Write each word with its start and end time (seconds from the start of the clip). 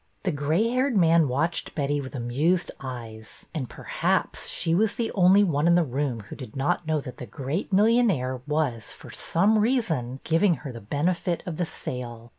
The 0.23 0.31
gray 0.31 0.67
haired 0.69 0.97
man 0.97 1.27
watched 1.27 1.75
Betty 1.75 2.01
with 2.01 2.15
amused 2.15 2.71
eyes, 2.79 3.45
and 3.53 3.69
perhaps 3.69 4.47
she 4.49 4.73
was 4.73 4.95
the 4.95 5.11
only 5.11 5.43
one 5.43 5.67
in 5.67 5.75
the 5.75 5.83
room 5.83 6.21
who 6.21 6.35
did 6.35 6.55
not 6.55 6.87
know 6.87 6.99
that 6.99 7.17
the 7.17 7.27
great 7.27 7.71
millionaire 7.71 8.41
was, 8.47 8.93
for 8.93 9.11
some 9.11 9.59
reason, 9.59 10.19
giving 10.23 10.55
her 10.65 10.71
the 10.71 10.81
benefit 10.81 11.43
of 11.45 11.57
the 11.57 11.67
sale. 11.67 12.29